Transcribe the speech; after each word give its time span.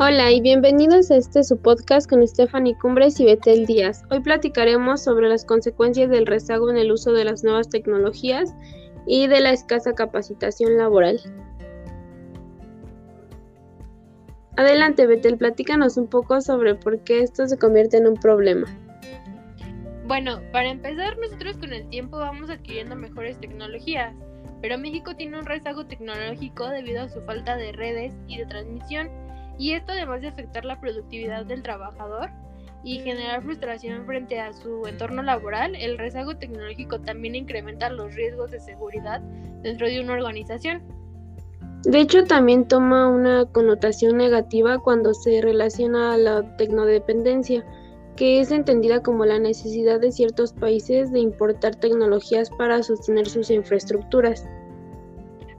Hola 0.00 0.30
y 0.30 0.40
bienvenidos 0.40 1.10
a 1.10 1.16
este 1.16 1.42
su 1.42 1.60
podcast 1.60 2.08
con 2.08 2.24
Stephanie 2.24 2.78
Cumbres 2.78 3.18
y 3.18 3.24
Betel 3.24 3.66
Díaz. 3.66 4.04
Hoy 4.12 4.20
platicaremos 4.20 5.02
sobre 5.02 5.28
las 5.28 5.44
consecuencias 5.44 6.08
del 6.08 6.24
rezago 6.24 6.70
en 6.70 6.76
el 6.76 6.92
uso 6.92 7.10
de 7.10 7.24
las 7.24 7.42
nuevas 7.42 7.68
tecnologías 7.68 8.54
y 9.08 9.26
de 9.26 9.40
la 9.40 9.50
escasa 9.50 9.94
capacitación 9.94 10.76
laboral. 10.76 11.18
Adelante 14.56 15.08
Betel, 15.08 15.36
platícanos 15.36 15.96
un 15.96 16.06
poco 16.06 16.40
sobre 16.42 16.76
por 16.76 17.02
qué 17.02 17.22
esto 17.22 17.48
se 17.48 17.58
convierte 17.58 17.96
en 17.96 18.06
un 18.06 18.14
problema. 18.14 18.68
Bueno, 20.06 20.40
para 20.52 20.70
empezar, 20.70 21.18
nosotros 21.18 21.56
con 21.56 21.72
el 21.72 21.88
tiempo 21.88 22.18
vamos 22.18 22.50
adquiriendo 22.50 22.94
mejores 22.94 23.40
tecnologías, 23.40 24.14
pero 24.62 24.78
México 24.78 25.16
tiene 25.16 25.40
un 25.40 25.44
rezago 25.44 25.86
tecnológico 25.86 26.68
debido 26.68 27.02
a 27.02 27.08
su 27.08 27.20
falta 27.22 27.56
de 27.56 27.72
redes 27.72 28.14
y 28.28 28.38
de 28.38 28.46
transmisión 28.46 29.27
y 29.58 29.72
esto 29.72 29.92
además 29.92 30.22
de 30.22 30.28
afectar 30.28 30.64
la 30.64 30.80
productividad 30.80 31.44
del 31.44 31.62
trabajador 31.62 32.30
y 32.84 33.00
generar 33.00 33.42
frustración 33.42 34.06
frente 34.06 34.40
a 34.40 34.52
su 34.52 34.86
entorno 34.86 35.22
laboral, 35.22 35.74
el 35.74 35.98
rezago 35.98 36.36
tecnológico 36.36 37.00
también 37.00 37.34
incrementa 37.34 37.90
los 37.90 38.14
riesgos 38.14 38.50
de 38.50 38.60
seguridad 38.60 39.20
dentro 39.62 39.88
de 39.88 40.00
una 40.00 40.14
organización. 40.14 40.82
De 41.82 42.00
hecho, 42.00 42.24
también 42.24 42.66
toma 42.66 43.08
una 43.08 43.46
connotación 43.46 44.16
negativa 44.16 44.78
cuando 44.78 45.14
se 45.14 45.40
relaciona 45.40 46.14
a 46.14 46.16
la 46.16 46.56
tecnodependencia, 46.56 47.64
que 48.16 48.40
es 48.40 48.50
entendida 48.50 49.00
como 49.02 49.24
la 49.24 49.38
necesidad 49.38 50.00
de 50.00 50.10
ciertos 50.10 50.52
países 50.52 51.12
de 51.12 51.20
importar 51.20 51.76
tecnologías 51.76 52.50
para 52.50 52.82
sostener 52.82 53.28
sus 53.28 53.50
infraestructuras. 53.50 54.44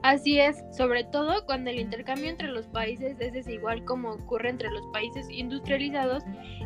Así 0.02 0.38
es, 0.38 0.64
sobre 0.72 1.04
todo 1.04 1.44
cuando 1.44 1.70
el 1.70 1.78
intercambio 1.78 2.30
entre 2.30 2.48
los 2.48 2.66
países 2.66 3.16
es 3.20 3.32
desigual 3.32 3.84
como 3.84 4.12
ocurre 4.12 4.48
entre 4.48 4.70
los 4.70 4.86
países 4.92 5.28
industrializados 5.30 6.22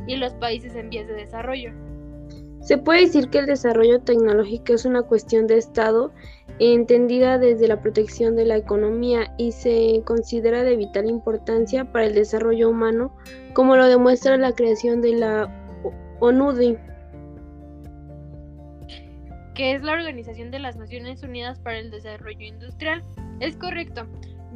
y 0.07 0.17
los 0.17 0.35
países 0.35 0.77
en 0.77 0.91
vías 0.91 1.09
de 1.09 1.15
desarrollo. 1.15 1.73
Se 2.61 2.79
puede 2.79 3.03
decir 3.03 3.29
que 3.29 3.41
el 3.41 3.47
desarrollo 3.47 4.01
tecnológico 4.01 4.73
es 4.73 4.85
una 4.85 5.03
cuestión 5.03 5.47
de 5.47 5.59
Estado 5.59 6.13
entendida 6.61 7.37
desde 7.39 7.67
la 7.67 7.81
protección 7.81 8.37
de 8.37 8.47
la 8.47 8.57
economía 8.57 9.35
y 9.37 9.53
se 9.53 10.01
considera 10.05 10.63
de 10.63 10.77
vital 10.77 11.11
importancia 11.11 11.85
para 11.85 12.07
el 12.07 12.15
desarrollo 12.15 12.71
humano, 12.71 13.15
como 13.53 13.77
lo 13.77 13.87
demuestra 13.87 14.37
la 14.37 14.53
creación 14.53 15.03
de 15.03 15.13
la 15.15 15.67
ONUDI 16.21 16.79
que 19.55 19.73
es 19.73 19.83
la 19.83 19.93
Organización 19.93 20.51
de 20.51 20.59
las 20.59 20.77
Naciones 20.77 21.23
Unidas 21.23 21.61
para 21.61 21.79
el 21.79 21.91
Desarrollo 21.91 22.45
Industrial. 22.45 23.05
Es 23.41 23.57
correcto, 23.57 24.07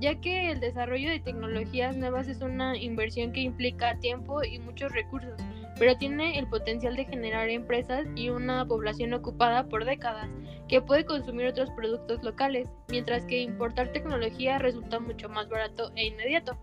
ya 0.01 0.21
que 0.21 0.51
el 0.51 0.61
desarrollo 0.61 1.11
de 1.11 1.21
tecnologías 1.21 1.97
nuevas 1.97 2.29
es 2.29 2.41
una 2.41 2.77
inversión 2.77 3.33
que 3.33 3.41
implica 3.41 3.99
tiempo 3.99 4.45
y 4.45 4.59
muchos 4.61 4.93
recursos, 4.93 5.35
pero 5.79 5.97
tiene 5.97 6.39
el 6.39 6.47
potencial 6.49 6.97
de 6.97 7.05
generar 7.05 7.49
empresas 7.49 8.07
y 8.15 8.31
una 8.31 8.67
población 8.67 9.13
ocupada 9.15 9.69
por 9.69 9.85
décadas, 9.85 10.29
que 10.69 10.81
puede 10.81 11.05
consumir 11.05 11.47
otros 11.47 11.71
productos 11.71 12.23
locales, 12.23 12.69
mientras 12.89 13.25
que 13.25 13.41
importar 13.41 13.93
tecnología 13.93 14.59
resulta 14.59 15.01
mucho 15.01 15.29
más 15.29 15.49
barato 15.49 15.91
e 15.97 16.07
inmediato. 16.07 16.57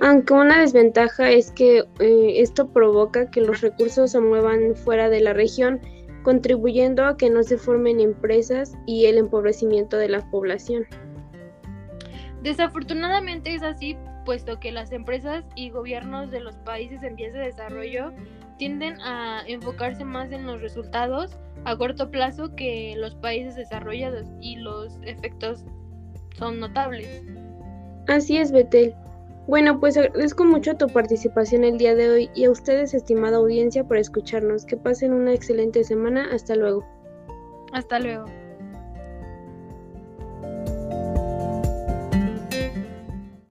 Aunque 0.00 0.32
una 0.32 0.60
desventaja 0.60 1.30
es 1.30 1.50
que 1.52 1.84
eh, 2.00 2.34
esto 2.36 2.68
provoca 2.68 3.30
que 3.30 3.40
los 3.40 3.60
recursos 3.60 4.10
se 4.10 4.20
muevan 4.20 4.74
fuera 4.74 5.08
de 5.08 5.20
la 5.20 5.32
región, 5.32 5.80
contribuyendo 6.22 7.04
a 7.04 7.16
que 7.16 7.30
no 7.30 7.42
se 7.42 7.58
formen 7.58 8.00
empresas 8.00 8.74
y 8.86 9.06
el 9.06 9.18
empobrecimiento 9.18 9.96
de 9.96 10.08
la 10.08 10.30
población. 10.30 10.86
Desafortunadamente 12.42 13.54
es 13.54 13.62
así, 13.62 13.96
puesto 14.24 14.58
que 14.58 14.72
las 14.72 14.92
empresas 14.92 15.44
y 15.54 15.70
gobiernos 15.70 16.30
de 16.30 16.40
los 16.40 16.56
países 16.58 17.02
en 17.02 17.16
vías 17.16 17.32
de 17.32 17.40
desarrollo 17.40 18.12
tienden 18.58 19.00
a 19.00 19.42
enfocarse 19.46 20.04
más 20.04 20.30
en 20.32 20.46
los 20.46 20.60
resultados 20.60 21.36
a 21.64 21.76
corto 21.76 22.10
plazo 22.10 22.54
que 22.54 22.94
los 22.96 23.14
países 23.16 23.56
desarrollados 23.56 24.26
y 24.40 24.56
los 24.56 24.98
efectos 25.04 25.64
son 26.36 26.60
notables. 26.60 27.22
Así 28.08 28.36
es, 28.36 28.50
Betel. 28.50 28.94
Bueno, 29.46 29.78
pues 29.80 29.96
agradezco 29.96 30.44
mucho 30.44 30.76
tu 30.76 30.86
participación 30.86 31.64
el 31.64 31.78
día 31.78 31.94
de 31.94 32.08
hoy 32.08 32.30
y 32.34 32.44
a 32.44 32.50
ustedes, 32.50 32.94
estimada 32.94 33.38
audiencia, 33.38 33.84
por 33.84 33.96
escucharnos. 33.96 34.64
Que 34.64 34.76
pasen 34.76 35.12
una 35.12 35.32
excelente 35.32 35.82
semana. 35.82 36.28
Hasta 36.32 36.54
luego. 36.54 36.84
Hasta 37.72 37.98
luego. 37.98 38.26